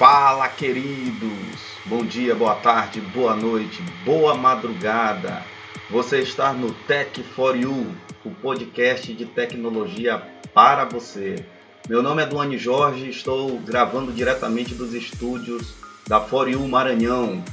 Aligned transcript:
Fala, 0.00 0.48
queridos! 0.48 1.60
Bom 1.84 2.02
dia, 2.02 2.34
boa 2.34 2.54
tarde, 2.54 3.02
boa 3.02 3.36
noite, 3.36 3.82
boa 4.02 4.34
madrugada. 4.34 5.44
Você 5.90 6.20
está 6.20 6.54
no 6.54 6.72
Tech 6.72 7.22
for 7.22 7.54
You, 7.54 7.86
o 8.24 8.30
podcast 8.30 9.12
de 9.12 9.26
tecnologia 9.26 10.22
para 10.54 10.86
você. 10.86 11.44
Meu 11.86 12.02
nome 12.02 12.22
é 12.22 12.26
Duane 12.26 12.56
Jorge, 12.56 13.10
estou 13.10 13.58
gravando 13.58 14.10
diretamente 14.10 14.74
dos 14.74 14.94
estúdios 14.94 15.74
da 16.08 16.18
For 16.18 16.48
You 16.48 16.66
Maranhão. 16.66 17.44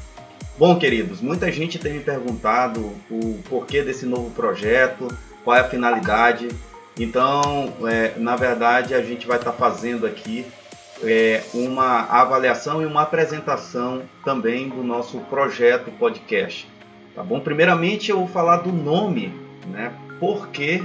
Bom, 0.57 0.79
queridos, 0.79 1.19
muita 1.19 1.51
gente 1.51 1.77
tem 1.77 1.95
me 1.95 1.99
perguntado 1.99 2.79
o 3.11 3.43
porquê 3.49 3.81
desse 3.81 4.05
novo 4.05 4.31
projeto, 4.31 5.09
qual 5.43 5.57
é 5.57 5.59
a 5.59 5.69
finalidade. 5.69 6.47
Então, 6.97 7.73
é, 7.85 8.13
na 8.17 8.37
verdade, 8.37 8.93
a 8.93 9.01
gente 9.01 9.27
vai 9.27 9.37
estar 9.37 9.51
fazendo 9.51 10.07
aqui 10.07 10.45
é, 11.03 11.43
uma 11.53 12.01
avaliação 12.03 12.81
e 12.81 12.85
uma 12.85 13.03
apresentação 13.03 14.03
também 14.23 14.69
do 14.69 14.83
nosso 14.83 15.19
projeto 15.21 15.91
podcast. 15.91 16.67
Tá 17.15 17.23
bom? 17.23 17.39
Primeiramente, 17.39 18.11
eu 18.11 18.17
vou 18.17 18.27
falar 18.27 18.57
do 18.57 18.71
nome, 18.71 19.33
né? 19.67 19.93
Por 20.19 20.47
que 20.49 20.83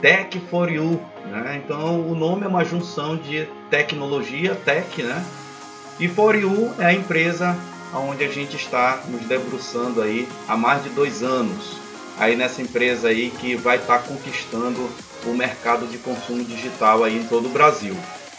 Tech 0.00 0.38
for 0.50 0.70
You? 0.70 1.00
Né? 1.24 1.60
Então, 1.64 2.00
o 2.00 2.14
nome 2.14 2.44
é 2.44 2.48
uma 2.48 2.64
junção 2.64 3.16
de 3.16 3.48
tecnologia, 3.70 4.54
tech, 4.54 5.02
né? 5.02 5.24
E 5.98 6.06
For 6.06 6.36
You 6.36 6.74
é 6.78 6.86
a 6.86 6.92
empresa 6.92 7.56
onde 7.94 8.22
a 8.24 8.28
gente 8.28 8.56
está 8.56 9.02
nos 9.08 9.22
debruçando 9.22 10.02
aí 10.02 10.28
há 10.46 10.56
mais 10.56 10.82
de 10.82 10.90
dois 10.90 11.22
anos. 11.22 11.78
Aí 12.18 12.36
nessa 12.36 12.60
empresa 12.60 13.08
aí 13.08 13.30
que 13.30 13.54
vai 13.54 13.78
estar 13.78 14.00
conquistando 14.00 14.88
o 15.24 15.34
mercado 15.34 15.86
de 15.86 15.96
consumo 15.98 16.44
digital 16.44 17.02
aí 17.02 17.16
em 17.16 17.26
todo 17.26 17.46
o 17.46 17.50
Brasil. 17.50 17.96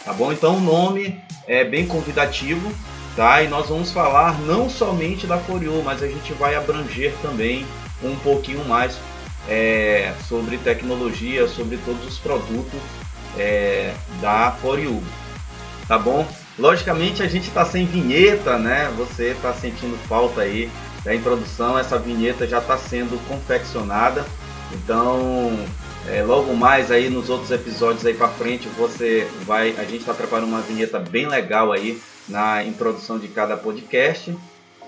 Tá 0.08 0.14
bom? 0.14 0.32
Então 0.32 0.56
o 0.56 0.60
nome 0.60 1.20
é 1.46 1.62
bem 1.64 1.86
convidativo, 1.86 2.72
tá? 3.14 3.42
E 3.42 3.48
nós 3.48 3.68
vamos 3.68 3.92
falar 3.92 4.40
não 4.40 4.70
somente 4.70 5.26
da 5.26 5.36
Foriu, 5.36 5.82
mas 5.84 6.02
a 6.02 6.08
gente 6.08 6.32
vai 6.32 6.54
abranger 6.54 7.12
também 7.20 7.66
um 8.02 8.16
pouquinho 8.16 8.64
mais 8.64 8.98
é, 9.46 10.14
sobre 10.26 10.56
tecnologia, 10.56 11.46
sobre 11.46 11.76
todos 11.84 12.06
os 12.06 12.18
produtos 12.18 12.80
é, 13.36 13.92
da 14.18 14.50
Foriu, 14.62 15.02
tá 15.86 15.98
bom? 15.98 16.26
Logicamente 16.58 17.22
a 17.22 17.28
gente 17.28 17.48
está 17.48 17.66
sem 17.66 17.84
vinheta, 17.84 18.56
né? 18.56 18.90
Você 18.96 19.32
está 19.32 19.52
sentindo 19.52 19.98
falta 20.08 20.40
aí 20.40 20.70
da 21.04 21.14
introdução, 21.14 21.78
essa 21.78 21.98
vinheta 21.98 22.46
já 22.46 22.60
está 22.60 22.78
sendo 22.78 23.22
confeccionada, 23.28 24.24
então 24.72 25.52
é, 26.10 26.22
logo 26.22 26.54
mais 26.54 26.90
aí 26.90 27.10
nos 27.10 27.28
outros 27.28 27.50
episódios 27.50 28.04
aí 28.06 28.14
para 28.14 28.28
frente 28.28 28.68
você 28.68 29.28
vai, 29.42 29.70
a 29.76 29.84
gente 29.84 29.98
está 29.98 30.14
preparando 30.14 30.48
uma 30.48 30.60
vinheta 30.60 30.98
bem 30.98 31.26
legal 31.26 31.72
aí 31.72 32.00
na 32.28 32.64
introdução 32.64 33.18
de 33.18 33.28
cada 33.28 33.56
podcast, 33.56 34.36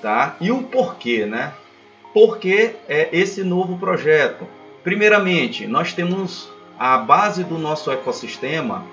tá? 0.01 0.37
E 0.41 0.51
o 0.51 0.63
porquê, 0.63 1.27
né? 1.27 1.53
Porque 2.13 2.73
é 2.89 3.09
esse 3.13 3.43
novo 3.43 3.79
projeto. 3.79 4.47
Primeiramente, 4.83 5.67
nós 5.67 5.93
temos 5.93 6.51
a 6.79 6.97
base 6.99 7.45
do 7.45 7.59
nosso 7.59 7.91
ecossistema 7.91 8.85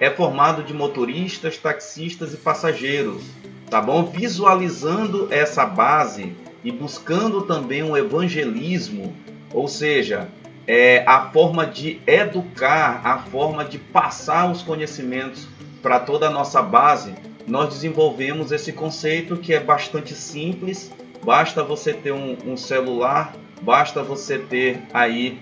é 0.00 0.10
formado 0.10 0.62
de 0.62 0.74
motoristas, 0.74 1.56
taxistas 1.56 2.34
e 2.34 2.36
passageiros, 2.36 3.22
tá 3.70 3.80
bom? 3.80 4.04
Visualizando 4.04 5.28
essa 5.30 5.64
base 5.64 6.32
e 6.64 6.72
buscando 6.72 7.42
também 7.42 7.82
um 7.82 7.96
evangelismo, 7.96 9.14
ou 9.52 9.68
seja, 9.68 10.28
é, 10.66 11.04
a 11.06 11.30
forma 11.30 11.66
de 11.66 12.00
educar, 12.06 13.00
a 13.04 13.18
forma 13.18 13.64
de 13.64 13.78
passar 13.78 14.50
os 14.50 14.62
conhecimentos 14.62 15.46
para 15.82 16.00
toda 16.00 16.28
a 16.28 16.30
nossa 16.30 16.62
base, 16.62 17.14
nós 17.46 17.68
desenvolvemos 17.68 18.52
esse 18.52 18.72
conceito 18.72 19.36
que 19.36 19.52
é 19.52 19.60
bastante 19.60 20.14
simples. 20.14 20.90
Basta 21.22 21.62
você 21.62 21.92
ter 21.92 22.12
um, 22.12 22.36
um 22.46 22.56
celular, 22.56 23.34
basta 23.60 24.02
você 24.02 24.38
ter 24.38 24.80
aí 24.92 25.38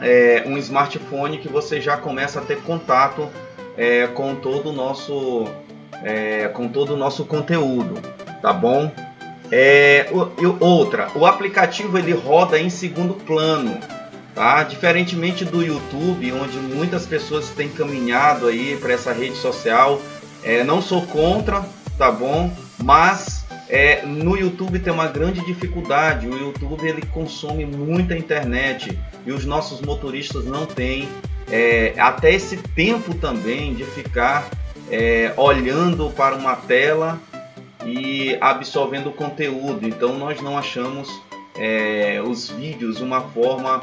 é, 0.00 0.44
um 0.46 0.56
smartphone 0.58 1.38
que 1.38 1.48
você 1.48 1.80
já 1.80 1.96
começa 1.96 2.40
a 2.40 2.42
ter 2.42 2.62
contato 2.62 3.28
é, 3.76 4.06
com 4.06 4.34
todo 4.34 4.70
o 4.70 4.72
nosso 4.72 5.46
é, 6.02 6.48
com 6.48 6.68
todo 6.68 6.94
o 6.94 6.96
nosso 6.96 7.24
conteúdo, 7.24 8.00
tá 8.42 8.52
bom? 8.52 8.90
É, 9.50 10.06
outra, 10.60 11.08
o 11.14 11.24
aplicativo 11.24 11.96
ele 11.96 12.12
roda 12.12 12.58
em 12.58 12.68
segundo 12.68 13.14
plano 13.14 13.78
tá? 14.36 14.62
Diferentemente 14.62 15.46
do 15.46 15.64
YouTube, 15.64 16.30
onde 16.32 16.58
muitas 16.58 17.06
pessoas 17.06 17.48
têm 17.48 17.70
caminhado 17.70 18.46
aí 18.46 18.76
para 18.76 18.92
essa 18.92 19.10
rede 19.10 19.36
social, 19.36 20.00
é, 20.44 20.62
não 20.62 20.82
sou 20.82 21.06
contra, 21.06 21.64
tá 21.96 22.12
bom? 22.12 22.54
Mas 22.78 23.46
é, 23.66 24.04
no 24.04 24.36
YouTube 24.36 24.78
tem 24.78 24.92
uma 24.92 25.08
grande 25.08 25.44
dificuldade. 25.46 26.28
O 26.28 26.38
YouTube 26.38 26.86
ele 26.86 27.00
consome 27.06 27.64
muita 27.64 28.16
internet 28.16 28.96
e 29.24 29.32
os 29.32 29.46
nossos 29.46 29.80
motoristas 29.80 30.44
não 30.44 30.66
têm 30.66 31.08
é, 31.50 31.94
até 31.96 32.34
esse 32.34 32.58
tempo 32.58 33.14
também 33.14 33.74
de 33.74 33.84
ficar 33.84 34.50
é, 34.90 35.32
olhando 35.38 36.10
para 36.10 36.34
uma 36.34 36.54
tela 36.54 37.18
e 37.86 38.36
absorvendo 38.38 39.10
conteúdo. 39.10 39.88
Então 39.88 40.18
nós 40.18 40.42
não 40.42 40.58
achamos 40.58 41.08
é, 41.56 42.20
os 42.22 42.50
vídeos 42.50 43.00
uma 43.00 43.22
forma 43.22 43.80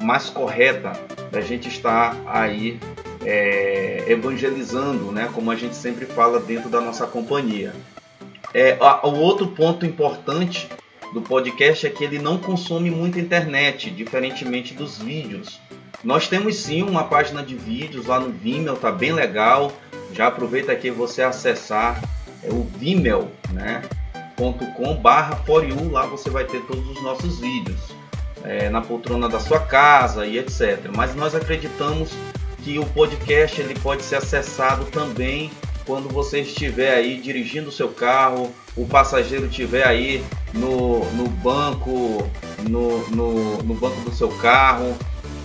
mais 0.00 0.30
correta 0.30 0.92
da 1.30 1.40
gente 1.40 1.68
estar 1.68 2.16
aí 2.26 2.80
é, 3.24 4.04
evangelizando, 4.08 5.12
né? 5.12 5.28
Como 5.32 5.50
a 5.50 5.56
gente 5.56 5.74
sempre 5.74 6.06
fala 6.06 6.40
dentro 6.40 6.68
da 6.68 6.80
nossa 6.80 7.06
companhia. 7.06 7.72
É, 8.54 8.76
a, 8.80 9.06
o 9.06 9.18
outro 9.18 9.48
ponto 9.48 9.84
importante 9.84 10.68
do 11.12 11.20
podcast 11.20 11.86
é 11.86 11.90
que 11.90 12.02
ele 12.02 12.18
não 12.18 12.38
consome 12.38 12.90
muita 12.90 13.20
internet, 13.20 13.90
diferentemente 13.90 14.74
dos 14.74 14.98
vídeos. 14.98 15.60
Nós 16.02 16.28
temos 16.28 16.56
sim 16.56 16.82
uma 16.82 17.04
página 17.04 17.42
de 17.42 17.54
vídeos 17.54 18.06
lá 18.06 18.18
no 18.18 18.30
Vimeo, 18.30 18.76
tá 18.76 18.90
bem 18.90 19.12
legal. 19.12 19.70
Já 20.12 20.28
aproveita 20.28 20.72
aqui 20.72 20.90
você 20.90 21.22
acessar 21.22 22.02
é 22.42 22.48
o 22.50 22.62
Vimeo, 22.78 23.30
né? 23.52 23.82
.com 24.74 24.96
barra 24.96 25.36
for 25.44 25.62
you, 25.62 25.90
lá 25.90 26.06
você 26.06 26.30
vai 26.30 26.44
ter 26.44 26.62
todos 26.62 26.88
os 26.88 27.02
nossos 27.02 27.38
vídeos 27.38 27.99
é, 28.44 28.68
na 28.68 28.80
poltrona 28.80 29.28
da 29.28 29.40
sua 29.40 29.60
casa 29.60 30.26
e 30.26 30.38
etc. 30.38 30.90
Mas 30.94 31.14
nós 31.14 31.34
acreditamos 31.34 32.10
que 32.62 32.78
o 32.78 32.86
podcast 32.86 33.60
ele 33.60 33.78
pode 33.78 34.02
ser 34.02 34.16
acessado 34.16 34.84
também 34.86 35.50
quando 35.86 36.08
você 36.08 36.40
estiver 36.40 36.94
aí 36.94 37.20
dirigindo 37.20 37.68
o 37.68 37.72
seu 37.72 37.88
carro, 37.88 38.54
o 38.76 38.86
passageiro 38.86 39.46
estiver 39.46 39.86
aí 39.86 40.22
no, 40.54 41.04
no 41.12 41.28
banco, 41.28 42.30
no, 42.68 43.08
no, 43.08 43.62
no 43.62 43.74
banco 43.74 44.00
do 44.02 44.14
seu 44.14 44.28
carro, 44.28 44.96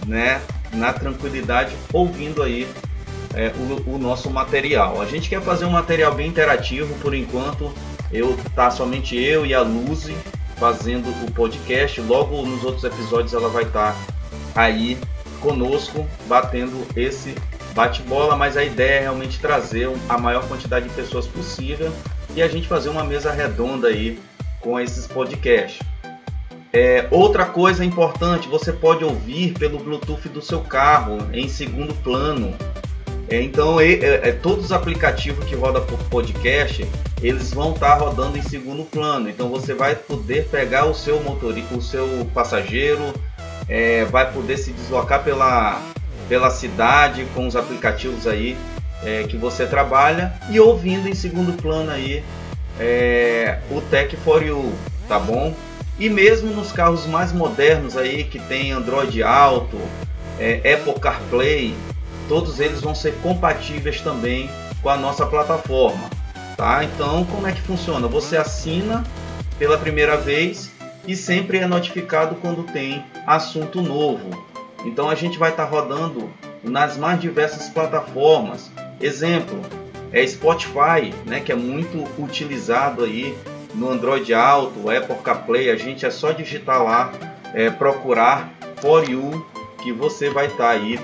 né? 0.05 0.41
Na 0.73 0.93
tranquilidade, 0.93 1.75
ouvindo 1.91 2.43
aí 2.43 2.67
é, 3.33 3.51
o, 3.57 3.95
o, 3.95 3.97
nosso 3.97 4.29
material. 4.29 5.01
A 5.01 5.05
gente 5.05 5.29
quer 5.29 5.41
fazer 5.41 5.65
um 5.65 5.71
material 5.71 6.13
bem 6.13 6.27
interativo 6.27 6.93
por 6.99 7.15
enquanto. 7.15 7.71
Eu 8.11 8.37
tá 8.53 8.69
somente 8.69 9.17
eu 9.17 9.45
e 9.45 9.53
a 9.53 9.61
Luzi 9.61 10.15
fazendo 10.57 11.09
o 11.25 11.31
podcast. 11.31 11.99
Logo 12.01 12.41
nos 12.45 12.63
outros 12.63 12.83
episódios 12.83 13.33
ela 13.33 13.49
vai 13.49 13.63
estar 13.63 13.95
aí 14.55 14.97
conosco, 15.41 16.07
batendo 16.27 16.85
esse 16.95 17.35
bate-bola, 17.73 18.35
mas 18.35 18.55
a 18.55 18.63
ideia 18.63 18.99
é 18.99 19.01
realmente 19.01 19.39
trazer 19.39 19.89
a 20.07 20.17
maior 20.17 20.47
quantidade 20.47 20.87
de 20.87 20.95
pessoas 20.95 21.27
possível 21.27 21.91
e 22.35 22.41
a 22.41 22.47
gente 22.47 22.67
fazer 22.67 22.89
uma 22.89 23.03
mesa 23.03 23.31
redonda 23.31 23.89
aí 23.89 24.19
com 24.61 24.79
esses 24.79 25.05
podcasts. 25.05 25.79
É, 26.73 27.07
outra 27.09 27.45
coisa 27.45 27.85
importante, 27.85 28.49
você 28.49 28.73
pode 28.73 29.03
ouvir 29.03 29.53
pelo 29.53 29.79
Bluetooth 29.79 30.27
do 30.27 30.41
seu 30.41 30.59
carro 30.59 31.17
em 31.31 31.47
segundo 31.47 31.93
plano. 31.95 32.53
É, 33.27 33.41
então, 33.41 33.79
é, 33.79 33.93
é, 33.93 34.31
todos 34.31 34.65
os 34.65 34.71
aplicativos 34.71 35.45
que 35.45 35.55
rodam 35.55 35.83
por 35.85 35.97
podcast, 36.09 36.87
eles 37.21 37.53
vão 37.53 37.73
estar 37.73 37.95
tá 37.97 38.05
rodando 38.05 38.37
em 38.37 38.41
segundo 38.41 38.83
plano. 38.83 39.29
Então, 39.29 39.49
você 39.49 39.73
vai 39.73 39.95
poder 39.95 40.47
pegar 40.47 40.85
o 40.85 40.93
seu 40.93 41.21
motorista, 41.21 41.75
o 41.75 41.81
seu 41.81 42.27
passageiro, 42.33 43.13
é, 43.67 44.05
vai 44.05 44.31
poder 44.31 44.57
se 44.57 44.71
deslocar 44.71 45.23
pela, 45.23 45.81
pela 46.29 46.51
cidade 46.51 47.25
com 47.33 47.47
os 47.47 47.55
aplicativos 47.55 48.27
aí 48.27 48.55
é, 49.03 49.23
que 49.23 49.37
você 49.37 49.65
trabalha 49.65 50.33
e 50.49 50.59
ouvindo 50.59 51.09
em 51.09 51.15
segundo 51.15 51.53
plano 51.59 51.91
aí 51.91 52.23
é, 52.79 53.59
o 53.71 53.81
Tech 53.81 54.15
for 54.17 54.43
You, 54.43 54.71
tá 55.07 55.17
bom? 55.17 55.55
E 55.97 56.09
mesmo 56.09 56.51
nos 56.53 56.71
carros 56.71 57.07
mais 57.07 57.31
modernos 57.31 57.97
aí 57.97 58.25
que 58.25 58.37
tem 58.37 58.71
Android 58.71 59.23
Auto, 59.23 59.79
Apple 60.37 60.99
CarPlay, 60.99 61.73
todos 62.27 62.59
eles 62.59 62.81
vão 62.81 62.95
ser 62.95 63.13
compatíveis 63.21 64.01
também 64.01 64.49
com 64.81 64.89
a 64.89 64.97
nossa 64.97 65.25
plataforma. 65.25 66.09
Tá? 66.55 66.83
Então, 66.83 67.25
como 67.25 67.47
é 67.47 67.51
que 67.51 67.61
funciona? 67.61 68.07
Você 68.07 68.37
assina 68.37 69.03
pela 69.59 69.77
primeira 69.77 70.17
vez 70.17 70.71
e 71.07 71.15
sempre 71.15 71.57
é 71.59 71.67
notificado 71.67 72.35
quando 72.35 72.63
tem 72.63 73.03
assunto 73.27 73.81
novo. 73.81 74.45
Então, 74.85 75.09
a 75.09 75.15
gente 75.15 75.37
vai 75.37 75.51
estar 75.51 75.65
tá 75.65 75.69
rodando 75.69 76.29
nas 76.63 76.97
mais 76.97 77.19
diversas 77.19 77.69
plataformas. 77.69 78.71
Exemplo, 79.01 79.61
é 80.11 80.25
Spotify, 80.25 81.13
né, 81.25 81.39
que 81.39 81.51
é 81.51 81.55
muito 81.55 82.07
utilizado 82.17 83.03
aí 83.03 83.35
no 83.73 83.91
Android 83.91 84.33
Auto, 84.33 84.89
Apple 84.89 85.17
CarPlay. 85.23 85.69
A 85.69 85.75
gente 85.75 86.05
é 86.05 86.11
só 86.11 86.31
digitar 86.31 86.81
lá, 86.81 87.11
é, 87.53 87.69
procurar 87.69 88.49
For 88.77 89.09
You, 89.09 89.45
que 89.83 89.91
você 89.91 90.29
vai 90.29 90.45
estar 90.45 90.57
tá 90.57 90.69
aí 90.69 90.99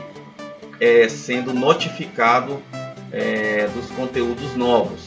é, 0.81 1.07
sendo 1.07 1.53
notificado 1.53 2.59
é, 3.11 3.69
dos 3.75 3.85
conteúdos 3.91 4.55
novos, 4.55 5.05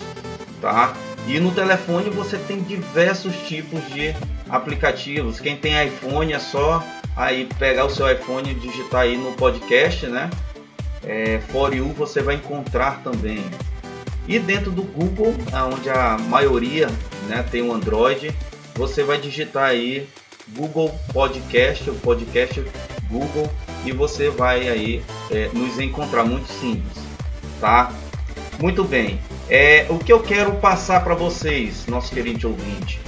tá? 0.61 0.94
E 1.26 1.41
no 1.41 1.50
telefone 1.50 2.11
você 2.11 2.38
tem 2.38 2.62
diversos 2.62 3.35
tipos 3.49 3.85
de 3.88 4.15
aplicativos. 4.49 5.41
Quem 5.41 5.56
tem 5.56 5.87
iPhone 5.87 6.32
é 6.32 6.38
só 6.38 6.85
aí 7.17 7.49
pegar 7.59 7.87
o 7.87 7.91
seu 7.91 8.11
iPhone 8.11 8.50
e 8.50 8.55
digitar 8.55 9.03
aí 9.03 9.17
no 9.17 9.32
podcast, 9.32 10.06
né? 10.06 10.31
É, 11.03 11.41
For 11.49 11.75
You 11.75 11.88
você 11.88 12.23
vai 12.23 12.37
encontrar 12.37 13.03
também. 13.03 13.44
E 14.29 14.38
dentro 14.38 14.71
do 14.71 14.82
Google, 14.82 15.35
onde 15.73 15.91
a 15.91 16.17
maioria 16.19 16.88
né, 17.29 17.44
tem 17.50 17.62
o 17.62 17.67
um 17.67 17.75
Android, 17.75 18.35
você 18.75 19.03
vai 19.03 19.19
digitar 19.19 19.65
aí 19.65 20.09
Google 20.49 20.94
Podcast, 21.12 21.88
o 21.91 21.94
podcast 21.97 22.65
Google, 23.09 23.50
e 23.85 23.93
você 23.93 24.31
vai 24.31 24.69
aí 24.69 25.03
é, 25.31 25.51
nos 25.53 25.79
encontrar 25.79 26.25
muito 26.25 26.49
simples, 26.53 26.99
tá? 27.61 27.93
Muito 28.59 28.85
bem. 28.85 29.21
É, 29.49 29.87
o 29.91 29.99
que 29.99 30.13
eu 30.13 30.21
quero 30.21 30.53
passar 30.53 31.03
para 31.05 31.15
vocês, 31.15 31.87
nosso 31.87 32.13
querido 32.13 32.49
ouvinte, 32.49 33.01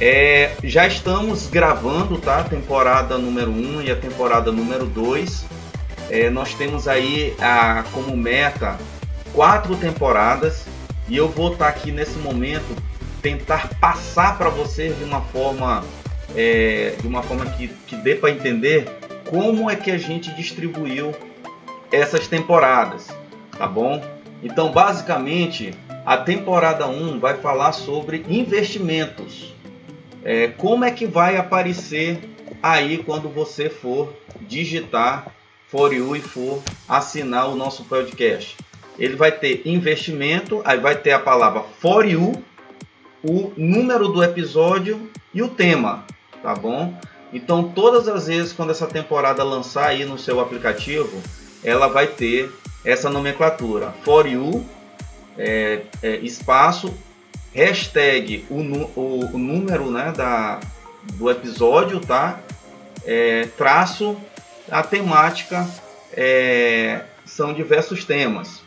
é, 0.00 0.52
já 0.64 0.86
estamos 0.86 1.46
gravando, 1.46 2.18
tá? 2.18 2.42
Temporada 2.44 3.18
número 3.18 3.50
1 3.50 3.82
e 3.82 3.90
a 3.90 3.96
temporada 3.96 4.50
número 4.50 4.86
2. 4.86 5.44
É, 6.10 6.28
nós 6.28 6.54
temos 6.54 6.88
aí 6.88 7.34
a, 7.38 7.84
como 7.92 8.16
meta 8.16 8.78
quatro 9.32 9.76
temporadas 9.76 10.64
e 11.08 11.16
eu 11.16 11.28
vou 11.28 11.52
estar 11.52 11.66
tá 11.66 11.70
aqui 11.70 11.92
nesse 11.92 12.18
momento 12.18 12.76
tentar 13.22 13.68
passar 13.80 14.36
para 14.38 14.48
vocês 14.48 14.96
de 14.98 15.04
uma 15.04 15.20
forma 15.20 15.84
é, 16.34 16.94
de 17.00 17.06
uma 17.06 17.22
forma 17.22 17.46
que, 17.46 17.68
que 17.86 17.96
dê 17.96 18.14
para 18.14 18.30
entender 18.30 18.99
como 19.30 19.70
é 19.70 19.76
que 19.76 19.92
a 19.92 19.96
gente 19.96 20.34
distribuiu 20.34 21.14
essas 21.92 22.26
temporadas, 22.26 23.06
tá 23.56 23.64
bom? 23.64 24.02
Então, 24.42 24.72
basicamente, 24.72 25.72
a 26.04 26.16
temporada 26.16 26.88
1 26.88 27.20
vai 27.20 27.36
falar 27.36 27.70
sobre 27.72 28.24
investimentos. 28.28 29.54
É, 30.24 30.48
como 30.48 30.84
é 30.84 30.90
que 30.90 31.06
vai 31.06 31.36
aparecer 31.36 32.18
aí 32.60 32.98
quando 32.98 33.28
você 33.28 33.70
for 33.70 34.12
digitar 34.40 35.28
For 35.68 35.94
You 35.94 36.16
e 36.16 36.20
for 36.20 36.60
assinar 36.88 37.48
o 37.48 37.54
nosso 37.54 37.84
podcast? 37.84 38.56
Ele 38.98 39.14
vai 39.14 39.30
ter 39.30 39.62
investimento, 39.64 40.60
aí 40.64 40.78
vai 40.78 40.96
ter 40.96 41.12
a 41.12 41.20
palavra 41.20 41.62
For 41.78 42.04
You, 42.04 42.42
o 43.22 43.52
número 43.56 44.08
do 44.08 44.24
episódio 44.24 45.08
e 45.32 45.40
o 45.40 45.48
tema, 45.48 46.04
tá 46.42 46.52
bom? 46.52 46.92
Então, 47.32 47.64
todas 47.64 48.08
as 48.08 48.26
vezes 48.26 48.52
quando 48.52 48.70
essa 48.70 48.86
temporada 48.86 49.44
lançar 49.44 49.88
aí 49.88 50.04
no 50.04 50.18
seu 50.18 50.40
aplicativo, 50.40 51.22
ela 51.62 51.88
vai 51.88 52.06
ter 52.06 52.50
essa 52.84 53.08
nomenclatura. 53.08 53.94
For 54.02 54.26
you 54.26 54.64
é, 55.38 55.82
é, 56.02 56.16
espaço 56.16 56.92
hashtag 57.52 58.44
o, 58.48 58.60
o, 58.98 59.34
o, 59.34 59.38
número 59.38 59.90
né, 59.90 60.12
da, 60.16 60.60
do 61.14 61.30
episódio 61.30 62.00
tá? 62.00 62.40
É, 63.04 63.48
traço 63.56 64.16
a 64.70 64.82
temática 64.82 65.68
é, 66.12 67.02
são 67.24 67.52
diversos 67.52 68.04
temas. 68.04 68.62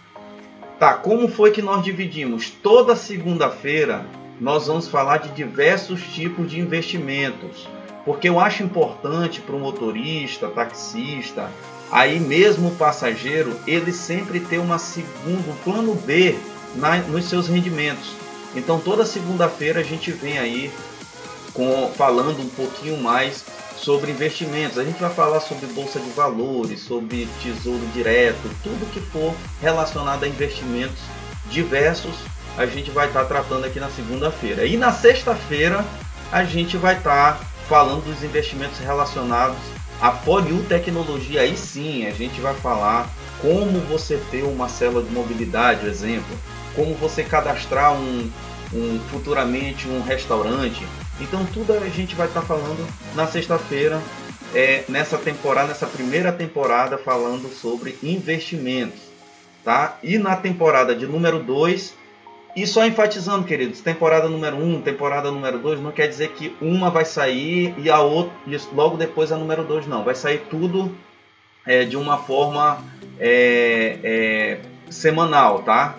Tá 0.80 0.96
como 0.96 1.28
foi 1.28 1.52
que 1.52 1.62
nós 1.62 1.84
dividimos? 1.84 2.50
Toda 2.50 2.96
segunda-feira 2.96 4.06
nós 4.40 4.68
vamos 4.68 4.88
falar 4.88 5.18
de 5.18 5.30
diversos 5.30 6.02
tipos 6.02 6.50
de 6.50 6.60
investimentos 6.60 7.68
porque 8.06 8.28
eu 8.28 8.40
acho 8.40 8.64
importante 8.64 9.42
para 9.42 9.56
o 9.56 9.60
motorista 9.60 10.48
taxista 10.48 11.50
aí 11.92 12.20
mesmo 12.20 12.70
o 12.70 12.76
passageiro 12.76 13.60
ele 13.68 13.94
sempre 13.94 14.40
tem 14.40 14.60
uma 14.60 14.80
segunda, 14.80 15.52
um 15.52 15.56
plano 15.64 15.94
B 15.94 16.36
na, 16.76 16.98
nos 16.98 17.26
seus 17.26 17.48
rendimentos. 17.48 18.12
Então 18.56 18.80
toda 18.80 19.06
segunda-feira 19.06 19.80
a 19.80 19.84
gente 19.84 20.12
vem 20.12 20.40
aí 20.40 20.72
com, 21.54 21.92
falando 21.96 22.42
um 22.42 22.50
pouquinho 22.50 22.98
mais 22.98 23.46
sobre 23.78 24.12
investimentos. 24.12 24.78
A 24.78 24.84
gente 24.84 25.00
vai 25.00 25.14
falar 25.14 25.40
sobre 25.40 25.68
bolsa 25.68 26.00
de 26.00 26.10
valores, 26.12 26.82
sobre 26.82 27.28
tesouro 27.42 27.86
direto, 27.94 28.50
tudo 28.64 28.92
que 28.92 29.00
for 29.00 29.34
relacionado 29.62 30.24
a 30.24 30.28
investimentos 30.28 31.02
diversos, 31.50 32.16
a 32.58 32.66
gente 32.66 32.90
vai 32.92 33.08
estar 33.08 33.22
tá 33.22 33.26
tratando 33.26 33.66
aqui 33.66 33.80
na 33.80 33.90
segunda-feira. 33.90 34.66
E 34.66 34.78
na 34.78 34.92
sexta-feira 34.92 35.86
a 36.32 36.44
gente 36.44 36.78
vai 36.78 36.98
estar 36.98 37.38
tá 37.38 37.53
falando 37.74 38.06
dos 38.06 38.24
investimentos 38.24 38.78
relacionados 38.78 39.58
a 40.00 40.12
For 40.12 40.48
You 40.48 40.64
Tecnologia, 40.70 41.42
aí 41.42 41.58
sim, 41.58 42.06
a 42.06 42.12
gente 42.12 42.40
vai 42.40 42.54
falar 42.54 43.10
como 43.42 43.80
você 43.90 44.22
ter 44.30 44.44
uma 44.44 44.70
célula 44.70 45.02
de 45.02 45.12
mobilidade, 45.12 45.88
exemplo, 45.88 46.38
como 46.76 46.94
você 46.94 47.24
cadastrar 47.24 47.92
um, 47.92 48.30
um 48.72 49.00
futuramente 49.10 49.88
um 49.88 50.04
restaurante. 50.04 50.86
Então 51.20 51.44
tudo 51.52 51.74
a 51.74 51.90
gente 51.90 52.14
vai 52.14 52.28
estar 52.28 52.44
falando 52.44 52.88
na 53.16 53.26
sexta-feira, 53.26 54.00
é, 54.54 54.84
nessa 54.88 55.18
temporada, 55.18 55.70
nessa 55.70 55.88
primeira 55.88 56.32
temporada, 56.32 56.96
falando 57.00 57.52
sobre 57.52 57.98
investimentos. 58.04 59.02
Tá? 59.64 59.98
E 60.04 60.20
na 60.20 60.36
temporada 60.36 60.94
de 60.94 61.08
número 61.08 61.40
2, 61.40 61.96
e 62.56 62.68
só 62.68 62.86
enfatizando, 62.86 63.46
queridos, 63.46 63.82
temporada 63.82 64.30
número 64.30 64.58
1, 64.58 64.76
um, 64.76 64.82
temporada 64.82 65.32
número 65.32 65.58
2, 65.58 65.82
não 65.82 65.92
quer 65.92 66.08
dizer 66.08 66.30
que 66.34 66.56
uma 66.62 66.90
vai 66.90 67.04
sair 67.04 67.74
e 67.78 67.90
a 67.90 68.00
outra, 68.00 68.34
e 68.46 68.56
logo 68.74 68.96
depois 68.96 69.32
a 69.32 69.38
número 69.38 69.64
2, 69.64 69.88
não. 69.88 70.04
Vai 70.04 70.14
sair 70.14 70.46
tudo 70.50 70.96
é, 71.66 71.84
de 71.84 71.98
uma 71.98 72.18
forma 72.18 72.84
é, 73.20 73.98
é, 74.04 74.60
semanal, 74.90 75.64
tá? 75.64 75.98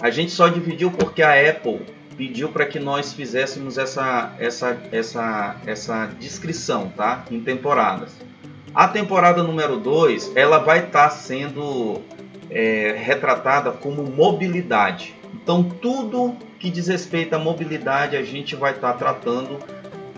A 0.00 0.10
gente 0.10 0.32
só 0.32 0.48
dividiu 0.48 0.90
porque 0.90 1.22
a 1.22 1.48
Apple 1.48 1.80
pediu 2.16 2.48
para 2.48 2.66
que 2.66 2.80
nós 2.80 3.12
fizéssemos 3.12 3.78
essa, 3.78 4.34
essa, 4.40 4.76
essa, 4.90 5.56
essa 5.64 6.06
descrição, 6.18 6.92
tá? 6.96 7.24
Em 7.30 7.40
temporadas. 7.40 8.16
A 8.74 8.88
temporada 8.88 9.42
número 9.42 9.76
2, 9.76 10.32
ela 10.34 10.58
vai 10.58 10.86
estar 10.86 11.08
tá 11.08 11.10
sendo 11.10 12.00
é, 12.50 12.96
retratada 12.98 13.70
como 13.70 14.02
mobilidade. 14.02 15.14
Então, 15.42 15.64
tudo 15.64 16.36
que 16.58 16.70
diz 16.70 16.86
respeito 16.86 17.34
à 17.34 17.38
mobilidade 17.38 18.16
a 18.16 18.22
gente 18.22 18.54
vai 18.54 18.72
estar 18.72 18.92
tá 18.92 18.98
tratando 18.98 19.58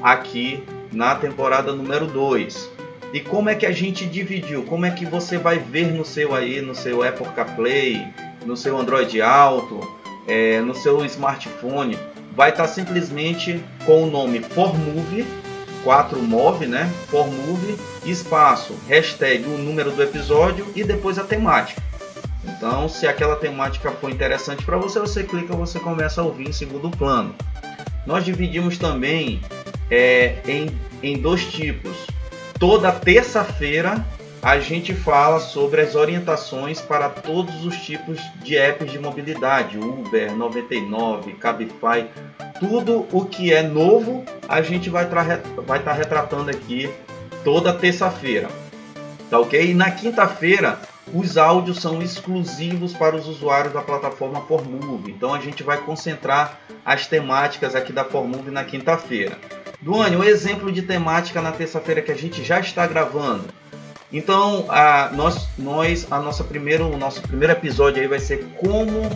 aqui 0.03 0.63
na 0.93 1.15
temporada 1.15 1.73
número 1.73 2.07
2. 2.07 2.71
E 3.13 3.21
como 3.21 3.49
é 3.49 3.55
que 3.55 3.65
a 3.65 3.73
gente 3.73 4.05
dividiu? 4.05 4.65
Como 4.65 4.85
é 4.85 4.91
que 4.91 5.07
você 5.07 5.39
vai 5.39 5.59
ver 5.59 5.93
no 5.93 6.05
seu 6.05 6.35
aí, 6.35 6.61
no 6.61 6.75
seu 6.75 7.03
Apple 7.03 7.27
CarPlay, 7.35 8.07
no 8.45 8.57
seu 8.57 8.77
Android 8.77 9.23
Auto, 9.23 9.81
é, 10.27 10.61
no 10.61 10.75
seu 10.75 11.05
smartphone? 11.05 11.99
Vai 12.37 12.51
estar 12.51 12.65
tá 12.65 12.69
simplesmente 12.69 13.63
com 13.87 14.03
o 14.03 14.11
nome 14.11 14.41
ForMove, 14.41 15.25
4Move, 15.85 16.67
né? 16.67 16.91
ForMove, 17.09 17.77
espaço, 18.05 18.75
hashtag, 18.89 19.45
o 19.45 19.59
número 19.59 19.91
do 19.93 20.03
episódio 20.03 20.67
e 20.75 20.83
depois 20.83 21.19
a 21.19 21.25
temática. 21.25 21.81
Então, 22.47 22.89
se 22.89 23.07
aquela 23.07 23.37
temática 23.37 23.91
for 23.91 24.11
interessante 24.11 24.65
para 24.65 24.77
você, 24.77 25.01
você 25.01 25.25
clica, 25.25 25.55
você 25.55 25.79
começa 25.81 26.21
a 26.21 26.25
ouvir 26.25 26.49
em 26.49 26.53
segundo 26.53 26.91
plano. 26.91 27.35
Nós 28.07 28.25
dividimos 28.25 28.77
também 28.79 29.41
é, 29.91 30.37
em, 30.47 30.69
em 31.03 31.19
dois 31.19 31.45
tipos. 31.45 32.07
Toda 32.59 32.93
terça-feira 32.93 34.05
a 34.43 34.59
gente 34.59 34.93
fala 34.95 35.41
sobre 35.41 35.81
as 35.81 35.95
orientações 35.95 36.79
para 36.79 37.09
todos 37.09 37.65
os 37.65 37.77
tipos 37.79 38.21
de 38.43 38.59
apps 38.59 38.93
de 38.93 38.99
mobilidade, 38.99 39.79
Uber, 39.79 40.37
99, 40.37 41.33
Cabify, 41.33 42.07
tudo 42.61 43.07
o 43.11 43.25
que 43.25 43.55
é 43.55 43.63
novo 43.63 44.23
a 44.47 44.61
gente 44.61 44.91
vai 44.91 45.05
estar 45.05 45.41
vai 45.67 45.83
tá 45.83 45.95
retratando 45.95 46.51
aqui 46.51 46.91
toda 47.43 47.73
terça-feira, 47.73 48.49
tá 49.31 49.39
ok? 49.39 49.71
E 49.71 49.73
na 49.73 49.91
quinta-feira 49.91 50.79
os 51.13 51.37
áudios 51.37 51.81
são 51.81 52.01
exclusivos 52.01 52.93
para 52.95 53.17
os 53.17 53.29
usuários 53.29 53.73
da 53.75 53.83
plataforma 53.83 54.41
Formove. 54.43 55.13
Então 55.13 55.35
a 55.35 55.41
gente 55.41 55.63
vai 55.63 55.79
concentrar 55.79 56.59
as 56.85 57.07
temáticas 57.07 57.75
aqui 57.75 57.93
da 57.93 58.05
Formove 58.05 58.51
na 58.51 58.65
quinta-feira. 58.65 59.39
Duane, 59.81 60.17
um 60.17 60.25
exemplo 60.25 60.73
de 60.73 60.83
temática 60.83 61.43
na 61.43 61.53
terça-feira 61.53 62.01
que 62.01 62.11
a 62.11 62.17
gente 62.17 62.43
já 62.43 62.59
está 62.59 62.87
gravando. 62.87 63.45
Então, 64.11 64.67
a, 64.69 65.11
nós, 65.13 65.49
nós, 65.59 66.07
a 66.11 66.21
nossa 66.21 66.45
primeiro, 66.45 66.87
o 66.87 66.97
nosso 66.97 67.21
primeiro 67.21 67.53
episódio 67.53 68.01
aí 68.01 68.09
vai 68.09 68.21
ser 68.21 68.47
como, 68.57 69.11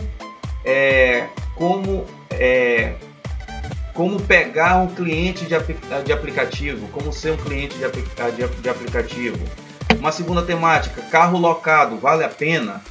é, 0.65 1.25
como, 1.55 2.05
é, 2.29 2.93
como 3.93 4.19
pegar 4.19 4.77
um 4.77 4.87
cliente 4.93 5.45
de, 5.45 5.55
de 6.03 6.11
aplicativo, 6.11 6.87
como 6.89 7.13
ser 7.13 7.31
um 7.31 7.37
cliente 7.37 7.75
de, 7.77 7.89
de, 7.89 8.61
de 8.61 8.69
aplicativo 8.69 9.39
uma 9.99 10.11
segunda 10.11 10.41
temática, 10.41 11.01
carro 11.03 11.37
locado, 11.37 11.97
vale 11.97 12.23
a 12.23 12.29
pena? 12.29 12.81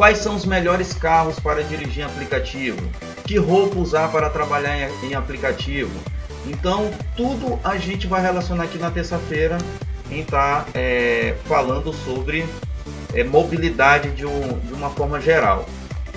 quais 0.00 0.16
são 0.16 0.34
os 0.34 0.46
melhores 0.46 0.94
carros 0.94 1.38
para 1.38 1.62
dirigir 1.62 2.02
em 2.02 2.06
aplicativo, 2.06 2.78
que 3.26 3.36
roupa 3.36 3.78
usar 3.78 4.08
para 4.08 4.30
trabalhar 4.30 4.88
em, 5.04 5.14
aplicativo. 5.14 5.90
Então, 6.46 6.90
tudo 7.14 7.60
a 7.62 7.76
gente 7.76 8.06
vai 8.06 8.22
relacionar 8.22 8.64
aqui 8.64 8.78
na 8.78 8.90
terça-feira 8.90 9.58
em 10.10 10.20
estar 10.20 10.64
tá, 10.64 10.70
é, 10.72 11.34
falando 11.44 11.92
sobre 11.92 12.46
é, 13.12 13.22
mobilidade 13.22 14.12
de, 14.12 14.24
um, 14.24 14.58
de, 14.60 14.72
uma 14.72 14.88
forma 14.88 15.20
geral. 15.20 15.66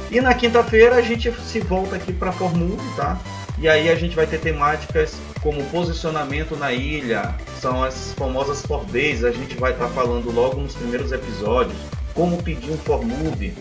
E 0.10 0.22
na 0.22 0.34
quinta-feira 0.34 0.96
a 0.96 1.02
gente 1.02 1.30
se 1.42 1.60
volta 1.60 1.98
aqui 1.98 2.14
para 2.14 2.30
a 2.30 2.32
Formula, 2.32 2.82
tá? 2.96 3.20
E 3.60 3.68
aí 3.68 3.90
a 3.90 3.96
gente 3.96 4.16
vai 4.16 4.26
ter 4.26 4.40
temáticas 4.40 5.18
como 5.44 5.62
posicionamento 5.66 6.56
na 6.56 6.72
ilha, 6.72 7.36
são 7.60 7.84
as 7.84 8.14
famosas 8.14 8.66
for 8.66 8.86
days, 8.86 9.26
a 9.26 9.32
gente 9.32 9.58
vai 9.58 9.74
estar 9.74 9.88
tá 9.88 9.92
falando 9.92 10.32
logo 10.32 10.62
nos 10.62 10.74
primeiros 10.74 11.12
episódios, 11.12 11.78
como 12.14 12.42
pedir 12.42 12.72
um 12.72 12.78
for 12.78 13.06
move, 13.06 13.54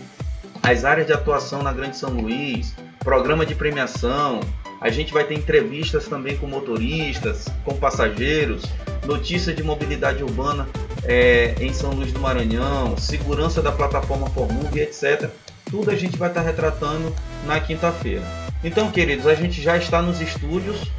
as 0.63 0.85
áreas 0.85 1.05
de 1.05 1.11
atuação 1.11 1.61
na 1.61 1.73
Grande 1.73 1.97
São 1.97 2.09
Luís, 2.11 2.73
programa 2.99 3.45
de 3.45 3.53
premiação, 3.53 4.39
a 4.79 4.89
gente 4.89 5.11
vai 5.11 5.25
ter 5.25 5.33
entrevistas 5.33 6.07
também 6.07 6.37
com 6.37 6.47
motoristas, 6.47 7.49
com 7.65 7.75
passageiros, 7.75 8.63
notícia 9.05 9.53
de 9.53 9.61
mobilidade 9.61 10.23
urbana 10.23 10.69
é, 11.03 11.53
em 11.59 11.73
São 11.73 11.91
Luís 11.91 12.13
do 12.13 12.19
Maranhão, 12.19 12.97
segurança 12.97 13.61
da 13.61 13.73
plataforma 13.73 14.29
Formove, 14.29 14.79
etc. 14.79 15.29
Tudo 15.69 15.91
a 15.91 15.95
gente 15.95 16.17
vai 16.17 16.29
estar 16.29 16.41
retratando 16.41 17.13
na 17.45 17.59
quinta-feira. 17.59 18.23
Então, 18.63 18.89
queridos, 18.89 19.27
a 19.27 19.35
gente 19.35 19.61
já 19.61 19.75
está 19.75 20.01
nos 20.01 20.21
estúdios 20.21 20.89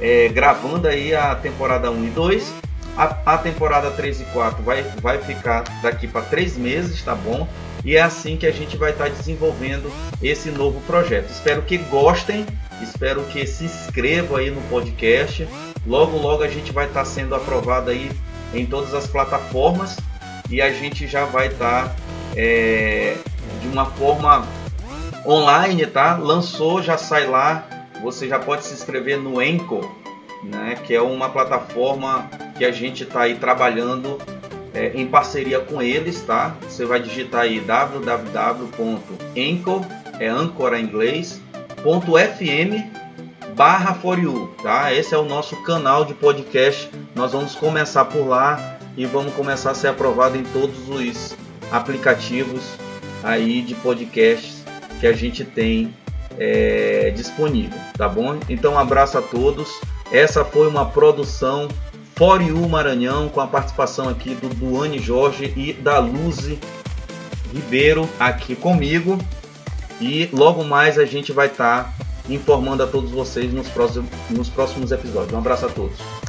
é, 0.00 0.28
gravando 0.28 0.88
aí 0.88 1.14
a 1.14 1.34
temporada 1.34 1.90
1 1.90 2.06
e 2.06 2.10
2. 2.10 2.54
A, 2.96 3.34
a, 3.34 3.38
temporada 3.38 3.90
3 3.90 4.22
e 4.22 4.24
4 4.24 4.62
vai, 4.62 4.82
vai 5.02 5.18
ficar 5.18 5.64
daqui 5.82 6.06
para 6.06 6.22
três 6.22 6.56
meses, 6.56 7.02
tá 7.02 7.14
bom? 7.14 7.46
E 7.84 7.94
é 7.94 8.00
assim 8.00 8.36
que 8.36 8.46
a 8.46 8.50
gente 8.50 8.76
vai 8.76 8.90
estar 8.90 9.08
desenvolvendo 9.10 9.92
esse 10.22 10.50
novo 10.50 10.80
projeto. 10.86 11.30
Espero 11.30 11.62
que 11.62 11.76
gostem, 11.76 12.46
espero 12.82 13.22
que 13.24 13.46
se 13.46 13.64
inscrevam 13.64 14.38
aí 14.38 14.50
no 14.50 14.62
podcast. 14.62 15.46
Logo, 15.86 16.16
logo 16.16 16.42
a 16.42 16.48
gente 16.48 16.72
vai 16.72 16.86
estar 16.86 17.04
sendo 17.04 17.34
aprovado 17.34 17.90
aí 17.90 18.10
em 18.54 18.64
todas 18.64 18.94
as 18.94 19.06
plataformas 19.06 19.96
e 20.50 20.60
a 20.60 20.72
gente 20.72 21.06
já 21.06 21.26
vai 21.26 21.48
estar 21.48 21.94
é, 22.34 23.16
de 23.60 23.68
uma 23.68 23.86
forma 23.86 24.46
online, 25.24 25.86
tá? 25.86 26.16
Lançou, 26.16 26.82
já 26.82 26.96
sai 26.96 27.26
lá. 27.26 27.75
Você 28.02 28.28
já 28.28 28.38
pode 28.38 28.64
se 28.64 28.74
inscrever 28.74 29.18
no 29.18 29.42
Enco, 29.42 29.94
né? 30.42 30.76
Que 30.84 30.94
é 30.94 31.02
uma 31.02 31.28
plataforma 31.28 32.30
que 32.56 32.64
a 32.64 32.70
gente 32.70 33.02
está 33.02 33.22
aí 33.22 33.36
trabalhando 33.36 34.18
é, 34.74 34.92
em 34.94 35.06
parceria 35.06 35.60
com 35.60 35.80
eles, 35.82 36.22
tá? 36.22 36.56
Você 36.62 36.84
vai 36.84 37.00
digitar 37.00 37.42
aí 37.42 37.60
www.enco, 37.60 38.26
é 40.20 40.28
Ancora 40.28 40.78
em 40.78 40.84
inglês, 40.84 41.40
.fm 41.82 42.96
barra 43.56 43.94
for 43.94 44.18
you, 44.18 44.54
tá? 44.62 44.92
Esse 44.92 45.14
é 45.14 45.18
o 45.18 45.24
nosso 45.24 45.56
canal 45.62 46.04
de 46.04 46.12
podcast. 46.12 46.90
Nós 47.14 47.32
vamos 47.32 47.54
começar 47.54 48.04
por 48.04 48.28
lá 48.28 48.78
e 48.96 49.06
vamos 49.06 49.32
começar 49.34 49.70
a 49.70 49.74
ser 49.74 49.88
aprovado 49.88 50.36
em 50.36 50.44
todos 50.44 50.90
os 50.90 51.34
aplicativos 51.70 52.62
aí 53.24 53.62
de 53.62 53.74
podcasts 53.76 54.62
que 55.00 55.06
a 55.06 55.12
gente 55.12 55.42
tem 55.42 55.94
é, 56.38 57.10
disponível, 57.14 57.78
tá 57.96 58.08
bom? 58.08 58.38
Então 58.48 58.74
um 58.74 58.78
abraço 58.78 59.18
a 59.18 59.22
todos. 59.22 59.80
Essa 60.10 60.44
foi 60.44 60.68
uma 60.68 60.86
produção 60.86 61.68
For 62.14 62.40
You 62.40 62.68
Maranhão 62.68 63.28
com 63.28 63.40
a 63.40 63.46
participação 63.46 64.08
aqui 64.08 64.34
do 64.34 64.48
Duane 64.48 64.98
Jorge 64.98 65.52
e 65.56 65.72
da 65.72 65.98
Luzi 65.98 66.58
Ribeiro 67.52 68.08
aqui 68.18 68.54
comigo. 68.56 69.18
E 70.00 70.28
logo 70.32 70.64
mais 70.64 70.98
a 70.98 71.04
gente 71.04 71.32
vai 71.32 71.46
estar 71.46 71.84
tá 71.84 72.06
informando 72.28 72.82
a 72.82 72.86
todos 72.86 73.10
vocês 73.10 73.52
nos 73.52 73.68
próximos, 73.68 74.10
nos 74.30 74.48
próximos 74.48 74.92
episódios. 74.92 75.32
Um 75.32 75.38
abraço 75.38 75.66
a 75.66 75.68
todos. 75.68 76.25